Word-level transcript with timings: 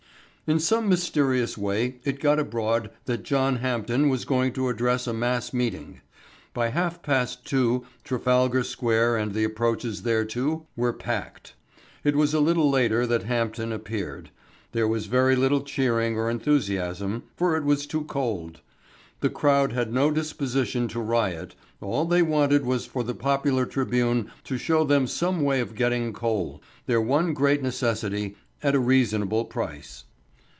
In 0.47 0.59
some 0.59 0.89
mysterious 0.89 1.57
way 1.57 1.99
it 2.03 2.19
got 2.19 2.37
abroad 2.37 2.89
that 3.05 3.23
John 3.23 3.57
Hampden 3.59 4.09
was 4.09 4.25
going 4.25 4.51
to 4.53 4.67
address 4.67 5.07
a 5.07 5.13
mass 5.13 5.53
meeting. 5.53 6.01
By 6.53 6.69
half 6.71 7.01
past 7.01 7.45
two 7.45 7.85
Trafalgar 8.03 8.65
Square 8.65 9.15
and 9.15 9.33
the 9.33 9.45
approaches 9.45 10.01
thereto 10.01 10.67
were 10.75 10.91
packed. 10.91 11.53
It 12.03 12.17
was 12.17 12.33
a 12.33 12.41
little 12.41 12.69
later 12.69 13.07
that 13.07 13.23
Hampden 13.23 13.71
appeared. 13.71 14.29
There 14.73 14.89
was 14.89 15.05
very 15.05 15.37
little 15.37 15.61
cheering 15.61 16.17
or 16.17 16.29
enthusiasm, 16.29 17.23
for 17.37 17.55
it 17.55 17.63
was 17.63 17.87
too 17.87 18.03
cold. 18.03 18.59
The 19.21 19.29
crowd 19.29 19.71
had 19.71 19.93
no 19.93 20.11
disposition 20.11 20.89
to 20.89 20.99
riot, 20.99 21.55
all 21.79 22.03
they 22.03 22.21
wanted 22.23 22.65
was 22.65 22.85
for 22.85 23.05
the 23.05 23.15
popular 23.15 23.65
tribune 23.65 24.29
to 24.43 24.57
show 24.57 24.83
them 24.83 25.07
some 25.07 25.43
way 25.45 25.61
of 25.61 25.75
getting 25.75 26.11
coal 26.11 26.61
their 26.87 26.99
one 26.99 27.33
great 27.33 27.63
necessity 27.63 28.35
at 28.61 28.75
a 28.75 28.79
reasonable 28.81 29.45
price. 29.45 30.03